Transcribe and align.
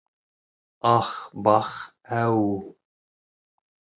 Ах-бах-әүү! 0.95 2.49